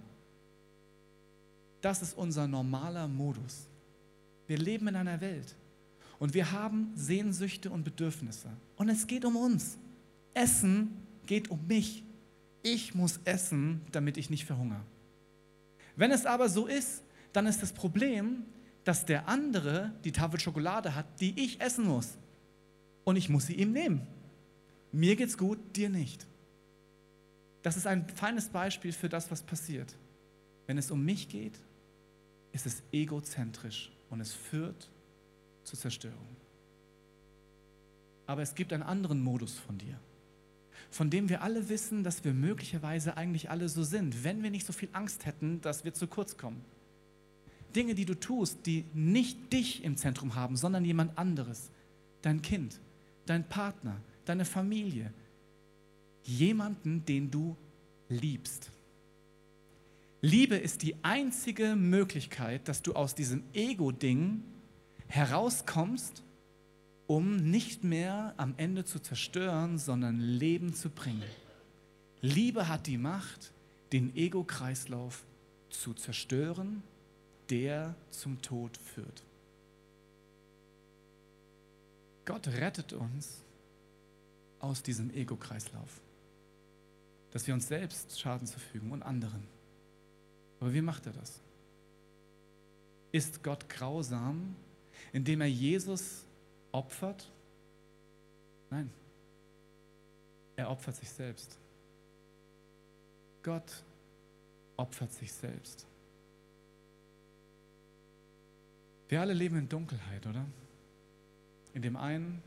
[1.80, 3.68] Das ist unser normaler Modus.
[4.46, 5.54] Wir leben in einer Welt
[6.18, 8.48] und wir haben Sehnsüchte und Bedürfnisse.
[8.76, 9.78] Und es geht um uns.
[10.34, 12.04] Essen geht um mich.
[12.62, 14.82] Ich muss essen, damit ich nicht verhungere.
[15.96, 18.44] Wenn es aber so ist, dann ist das Problem,
[18.84, 22.18] dass der andere die Tafel Schokolade hat, die ich essen muss.
[23.04, 24.06] Und ich muss sie ihm nehmen.
[24.92, 26.26] Mir geht's gut, dir nicht.
[27.62, 29.94] Das ist ein feines Beispiel für das, was passiert.
[30.66, 31.58] Wenn es um mich geht,
[32.52, 34.88] ist es egozentrisch und es führt
[35.64, 36.36] zur Zerstörung.
[38.26, 39.98] Aber es gibt einen anderen Modus von dir,
[40.90, 44.66] von dem wir alle wissen, dass wir möglicherweise eigentlich alle so sind, wenn wir nicht
[44.66, 46.64] so viel Angst hätten, dass wir zu kurz kommen.
[47.74, 51.70] Dinge, die du tust, die nicht dich im Zentrum haben, sondern jemand anderes.
[52.22, 52.80] Dein Kind,
[53.26, 55.12] dein Partner, deine Familie,
[56.24, 57.56] jemanden, den du
[58.08, 58.70] liebst.
[60.22, 64.42] Liebe ist die einzige Möglichkeit, dass du aus diesem Ego-Ding
[65.08, 66.22] herauskommst,
[67.06, 71.24] um nicht mehr am Ende zu zerstören, sondern Leben zu bringen.
[72.20, 73.52] Liebe hat die Macht,
[73.92, 75.24] den Ego-Kreislauf
[75.70, 76.82] zu zerstören,
[77.48, 79.24] der zum Tod führt.
[82.26, 83.42] Gott rettet uns
[84.60, 86.00] aus diesem Ego-Kreislauf
[87.30, 89.46] dass wir uns selbst Schaden zufügen und anderen.
[90.58, 91.40] Aber wie macht er das?
[93.12, 94.54] Ist Gott grausam,
[95.12, 96.24] indem er Jesus
[96.72, 97.30] opfert?
[98.70, 98.90] Nein,
[100.56, 101.56] er opfert sich selbst.
[103.42, 103.82] Gott
[104.76, 105.86] opfert sich selbst.
[109.08, 110.46] Wir alle leben in Dunkelheit, oder?
[111.74, 112.42] In dem einen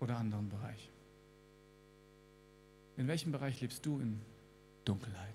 [0.00, 0.90] oder anderen Bereich.
[2.96, 4.20] In welchem Bereich lebst du in
[4.84, 5.34] Dunkelheit?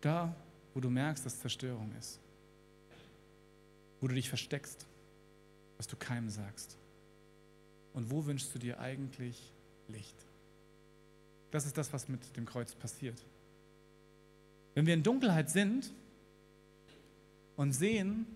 [0.00, 0.34] Da,
[0.74, 2.20] wo du merkst, dass Zerstörung ist.
[4.00, 4.86] Wo du dich versteckst,
[5.76, 6.76] was du keinem sagst.
[7.94, 9.50] Und wo wünschst du dir eigentlich
[9.88, 10.16] Licht?
[11.50, 13.20] Das ist das, was mit dem Kreuz passiert.
[14.74, 15.92] Wenn wir in Dunkelheit sind
[17.56, 18.26] und sehen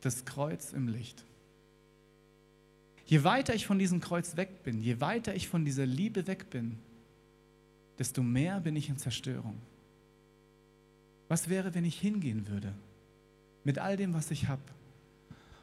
[0.00, 1.24] das Kreuz im Licht,
[3.12, 6.48] Je weiter ich von diesem Kreuz weg bin, je weiter ich von dieser Liebe weg
[6.48, 6.78] bin,
[7.98, 9.60] desto mehr bin ich in Zerstörung.
[11.28, 12.72] Was wäre, wenn ich hingehen würde
[13.64, 14.62] mit all dem, was ich habe?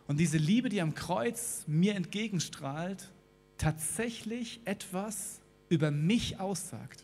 [0.07, 3.09] Und diese Liebe, die am Kreuz mir entgegenstrahlt,
[3.57, 7.03] tatsächlich etwas über mich aussagt.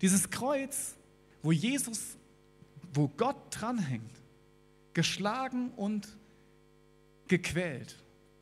[0.00, 0.96] Dieses Kreuz,
[1.42, 2.16] wo Jesus,
[2.94, 4.22] wo Gott dranhängt,
[4.94, 6.16] geschlagen und
[7.28, 7.94] gequält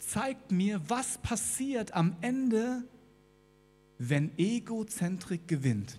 [0.08, 2.84] zeigt mir, was passiert am Ende,
[3.98, 5.98] wenn Egozentrik gewinnt.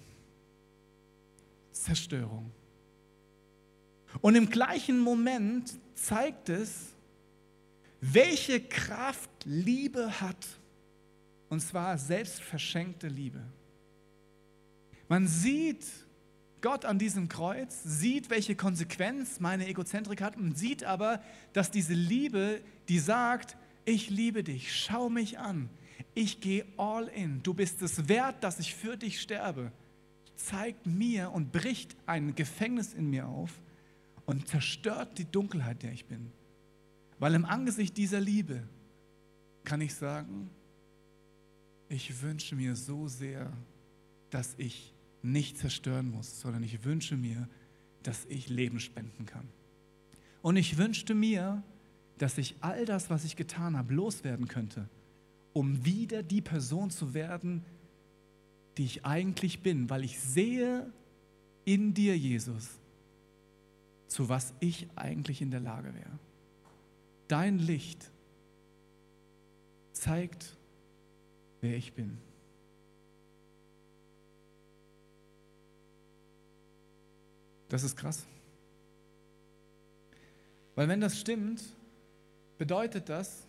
[1.71, 2.51] Zerstörung.
[4.21, 6.95] Und im gleichen Moment zeigt es,
[8.01, 10.47] welche Kraft Liebe hat.
[11.49, 13.41] Und zwar selbstverschenkte Liebe.
[15.07, 15.85] Man sieht
[16.61, 21.21] Gott an diesem Kreuz, sieht, welche Konsequenz meine Egozentrik hat und sieht aber,
[21.53, 25.69] dass diese Liebe, die sagt, ich liebe dich, schau mich an,
[26.13, 29.71] ich gehe all in, du bist es wert, dass ich für dich sterbe,
[30.35, 33.61] zeigt mir und bricht ein Gefängnis in mir auf
[34.25, 36.31] und zerstört die Dunkelheit, der ich bin.
[37.19, 38.67] Weil im Angesicht dieser Liebe
[39.63, 40.49] kann ich sagen,
[41.87, 43.51] ich wünsche mir so sehr,
[44.29, 47.47] dass ich nicht zerstören muss, sondern ich wünsche mir,
[48.03, 49.47] dass ich Leben spenden kann.
[50.41, 51.63] Und ich wünschte mir,
[52.17, 54.87] dass ich all das, was ich getan habe, loswerden könnte,
[55.53, 57.63] um wieder die Person zu werden,
[58.77, 60.91] die ich eigentlich bin, weil ich sehe
[61.65, 62.69] in dir, Jesus,
[64.07, 66.19] zu was ich eigentlich in der Lage wäre.
[67.27, 68.11] Dein Licht
[69.93, 70.55] zeigt,
[71.61, 72.17] wer ich bin.
[77.69, 78.25] Das ist krass.
[80.75, 81.63] Weil wenn das stimmt,
[82.57, 83.45] bedeutet das,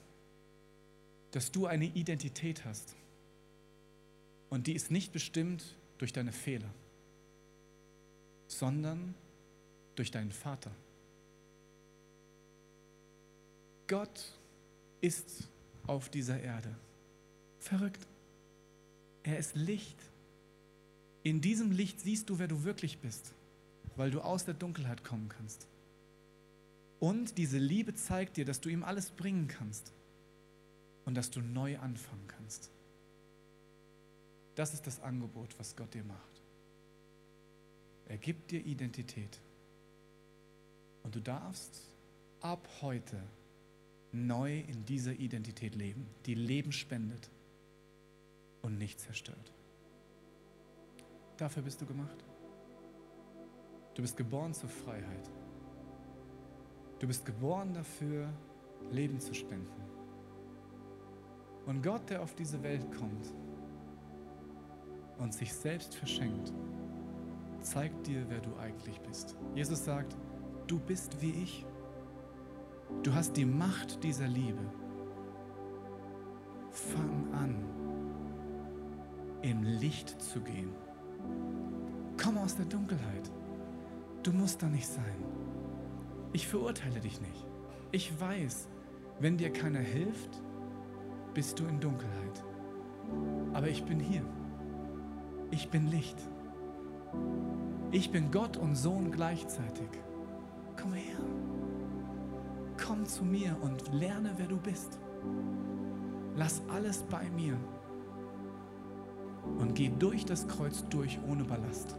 [1.31, 2.95] dass du eine Identität hast.
[4.49, 5.65] Und die ist nicht bestimmt
[5.99, 6.71] durch deine Fehler,
[8.47, 9.15] sondern
[9.97, 10.71] durch deinen Vater.
[13.87, 14.33] Gott
[15.01, 15.49] ist
[15.87, 16.75] auf dieser Erde.
[17.59, 18.07] Verrückt.
[19.23, 19.99] Er ist Licht.
[21.23, 23.33] In diesem Licht siehst du, wer du wirklich bist,
[23.97, 25.67] weil du aus der Dunkelheit kommen kannst.
[26.99, 29.93] Und diese Liebe zeigt dir, dass du ihm alles bringen kannst
[31.05, 32.71] und dass du neu anfangen kannst.
[34.55, 36.43] Das ist das Angebot, was Gott dir macht.
[38.09, 39.41] Er gibt dir Identität.
[41.03, 41.83] Und du darfst
[42.41, 43.23] ab heute
[44.13, 47.31] neu in dieser Identität leben, die Leben spendet
[48.63, 49.53] und nicht zerstört.
[51.37, 52.25] Dafür bist du gemacht.
[53.95, 55.31] Du bist geboren zur Freiheit.
[56.99, 58.29] Du bist geboren dafür,
[58.91, 59.83] Leben zu spenden.
[61.67, 63.35] Und Gott, der auf diese Welt kommt
[65.19, 66.53] und sich selbst verschenkt,
[67.61, 69.37] zeigt dir, wer du eigentlich bist.
[69.55, 70.17] Jesus sagt,
[70.67, 71.67] du bist wie ich.
[73.03, 74.63] Du hast die Macht dieser Liebe.
[76.71, 77.57] Fang an,
[79.43, 80.71] im Licht zu gehen.
[82.23, 83.31] Komm aus der Dunkelheit.
[84.23, 85.36] Du musst da nicht sein.
[86.37, 87.47] Ich verurteile dich nicht.
[87.93, 88.69] Ich weiß,
[89.21, 90.43] wenn dir keiner hilft,
[91.33, 92.45] bist du in Dunkelheit.
[93.55, 94.21] Aber ich bin hier.
[95.51, 96.19] Ich bin Licht.
[97.91, 99.89] Ich bin Gott und Sohn gleichzeitig.
[100.79, 101.17] Komm her.
[102.87, 104.99] Komm zu mir und lerne, wer du bist.
[106.35, 107.57] Lass alles bei mir
[109.59, 111.97] und geh durch das Kreuz durch ohne Ballast.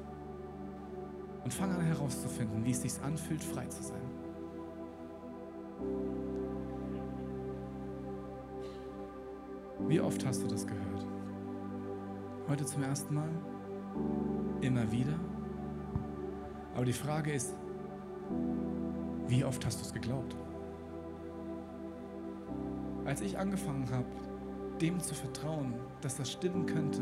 [1.44, 4.17] Und fang an herauszufinden, wie es sich anfühlt, frei zu sein.
[9.88, 11.06] Wie oft hast du das gehört?
[12.50, 13.30] Heute zum ersten Mal?
[14.60, 15.14] Immer wieder?
[16.76, 17.54] Aber die Frage ist,
[19.30, 20.36] wie oft hast du es geglaubt?
[23.06, 24.08] Als ich angefangen habe,
[24.82, 27.02] dem zu vertrauen, dass das stimmen könnte,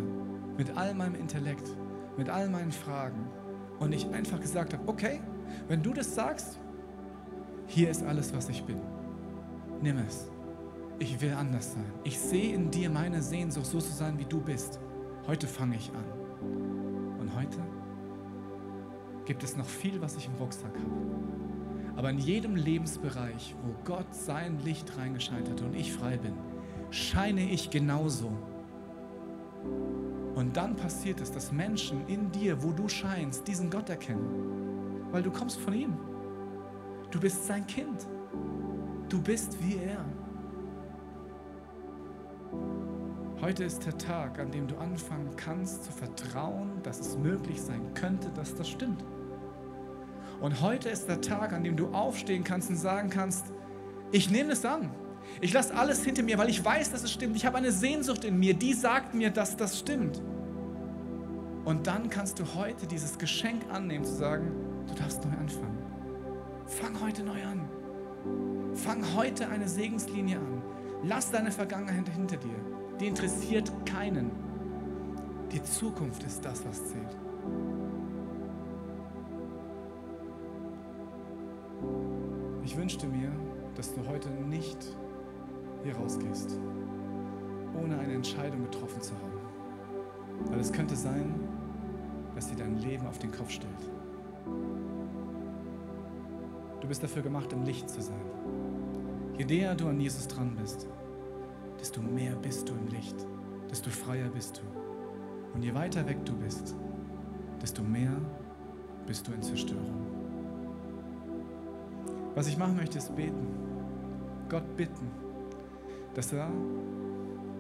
[0.56, 1.76] mit all meinem Intellekt,
[2.18, 3.28] mit all meinen Fragen,
[3.80, 5.22] und ich einfach gesagt habe, okay,
[5.68, 6.60] wenn du das sagst,
[7.66, 8.80] hier ist alles, was ich bin.
[9.82, 10.30] Nimm es.
[10.98, 11.86] Ich will anders sein.
[12.04, 14.80] Ich sehe in dir meine Sehnsucht, so zu sein, wie du bist.
[15.28, 16.06] Heute fange ich an.
[17.20, 17.58] Und heute
[19.26, 21.96] gibt es noch viel, was ich im Rucksack habe.
[21.98, 26.34] Aber in jedem Lebensbereich, wo Gott sein Licht reingescheint hat und ich frei bin,
[26.92, 28.32] scheine ich genauso.
[30.36, 35.08] Und dann passiert es, dass Menschen in dir, wo du scheinst, diesen Gott erkennen.
[35.12, 35.98] Weil du kommst von ihm.
[37.12, 38.06] Du bist sein Kind.
[39.10, 40.06] Du bist wie er.
[43.46, 47.94] Heute ist der Tag, an dem du anfangen kannst zu vertrauen, dass es möglich sein
[47.94, 49.06] könnte, dass das stimmt.
[50.42, 53.46] Und heute ist der Tag, an dem du aufstehen kannst und sagen kannst,
[54.12, 54.90] ich nehme es an.
[55.42, 57.36] Ich lasse alles hinter mir, weil ich weiß, dass es stimmt.
[57.36, 60.24] Ich habe eine Sehnsucht in mir, die sagt mir, dass das stimmt.
[61.66, 64.54] Und dann kannst du heute dieses Geschenk annehmen, zu sagen,
[64.88, 65.78] du darfst neu anfangen.
[66.66, 67.70] Fang heute neu an.
[68.74, 70.64] Fang heute eine Segenslinie an.
[71.04, 72.85] Lass deine Vergangenheit hinter dir.
[73.00, 74.32] Die interessiert keinen.
[75.52, 77.18] Die Zukunft ist das, was zählt.
[82.64, 83.32] Ich wünschte mir,
[83.76, 84.78] dass du heute nicht
[85.84, 86.58] hier rausgehst,
[87.82, 90.50] ohne eine Entscheidung getroffen zu haben.
[90.52, 91.34] Weil es könnte sein,
[92.34, 93.72] dass sie dein Leben auf den Kopf stellt.
[96.82, 98.26] Du bist dafür gemacht, im Licht zu sein.
[99.38, 100.88] Je näher du an Jesus dran bist,
[101.86, 103.16] desto mehr bist du im Licht,
[103.70, 105.54] desto freier bist du.
[105.54, 106.74] Und je weiter weg du bist,
[107.62, 108.12] desto mehr
[109.06, 110.08] bist du in Zerstörung.
[112.34, 113.46] Was ich machen möchte, ist beten.
[114.50, 115.12] Gott bitten,
[116.16, 116.50] dass er,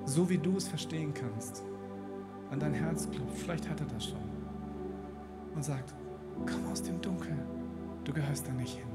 [0.05, 1.63] so wie du es verstehen kannst,
[2.49, 4.29] an dein Herz klopft, vielleicht hat er das schon,
[5.53, 5.93] und sagt,
[6.47, 7.37] komm aus dem Dunkel,
[8.03, 8.87] du gehörst da nicht hin.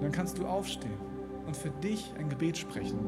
[0.00, 1.09] Dann kannst du aufstehen
[1.46, 2.98] und für dich ein Gebet sprechen.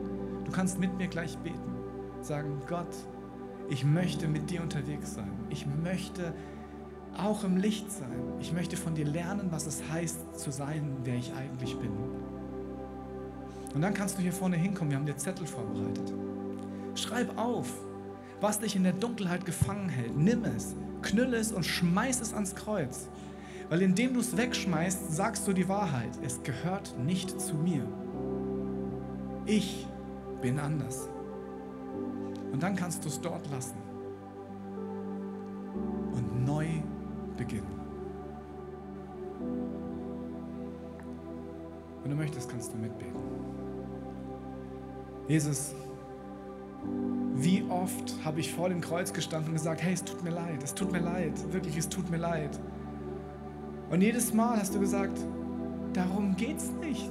[0.45, 1.77] Du kannst mit mir gleich beten.
[2.21, 2.95] Sagen, Gott,
[3.69, 5.33] ich möchte mit dir unterwegs sein.
[5.51, 6.35] Ich möchte
[7.17, 8.23] auch im Licht sein.
[8.41, 11.93] Ich möchte von dir lernen, was es heißt zu sein, wer ich eigentlich bin.
[13.75, 14.91] Und dann kannst du hier vorne hinkommen.
[14.91, 16.13] Wir haben dir Zettel vorbereitet.
[16.95, 17.73] Schreib auf,
[18.41, 20.17] was dich in der Dunkelheit gefangen hält.
[20.17, 23.09] Nimm es, knülle es und schmeiß es ans Kreuz.
[23.71, 26.11] Weil indem du es wegschmeißt, sagst du die Wahrheit.
[26.23, 27.87] Es gehört nicht zu mir.
[29.47, 29.87] Ich
[30.41, 31.09] bin anders.
[32.53, 33.77] Und dann kannst du es dort lassen
[36.13, 36.67] und neu
[37.37, 37.81] beginnen.
[42.03, 43.21] Wenn du möchtest, kannst du mitbeten.
[45.29, 45.75] Jesus,
[47.35, 50.63] wie oft habe ich vor dem Kreuz gestanden und gesagt, hey, es tut mir leid,
[50.63, 52.59] es tut mir leid, wirklich, es tut mir leid.
[53.91, 55.19] Und jedes Mal hast du gesagt,
[55.93, 57.11] darum geht's nicht.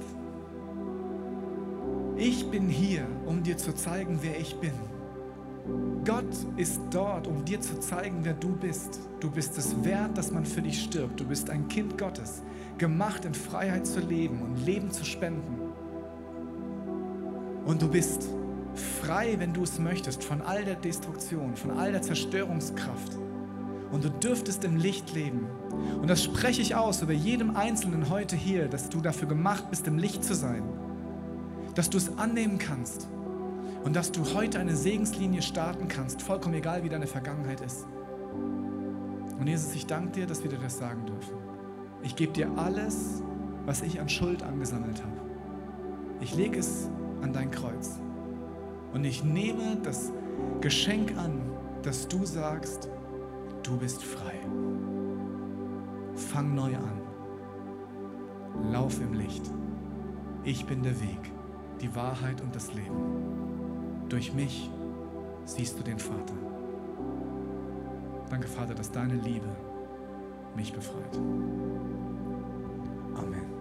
[2.16, 4.72] Ich bin hier, um dir zu zeigen, wer ich bin.
[6.04, 6.24] Gott
[6.56, 9.00] ist dort, um dir zu zeigen, wer du bist.
[9.20, 11.20] Du bist es wert, dass man für dich stirbt.
[11.20, 12.42] Du bist ein Kind Gottes,
[12.78, 15.72] gemacht in Freiheit zu leben und Leben zu spenden.
[17.64, 18.28] Und du bist
[19.00, 23.16] frei, wenn du es möchtest, von all der Destruktion, von all der Zerstörungskraft.
[23.92, 25.46] Und du dürftest im Licht leben.
[26.00, 29.86] Und das spreche ich aus über jedem Einzelnen heute hier, dass du dafür gemacht bist,
[29.86, 30.64] im Licht zu sein.
[31.74, 33.08] Dass du es annehmen kannst
[33.84, 37.86] und dass du heute eine Segenslinie starten kannst, vollkommen egal, wie deine Vergangenheit ist.
[39.38, 41.36] Und Jesus, ich danke dir, dass wir dir das sagen dürfen.
[42.02, 43.22] Ich gebe dir alles,
[43.66, 45.20] was ich an Schuld angesammelt habe.
[46.20, 46.88] Ich lege es
[47.22, 47.98] an dein Kreuz.
[48.92, 50.12] Und ich nehme das
[50.60, 51.40] Geschenk an,
[51.82, 52.88] dass du sagst,
[53.62, 54.38] du bist frei.
[56.14, 57.00] Fang neu an.
[58.70, 59.50] Lauf im Licht.
[60.44, 61.31] Ich bin der Weg,
[61.82, 64.06] die Wahrheit und das Leben.
[64.08, 64.70] Durch mich
[65.44, 66.34] siehst du den Vater.
[68.30, 69.48] Danke, Vater, dass deine Liebe
[70.56, 71.16] mich befreit.
[73.14, 73.51] Amen.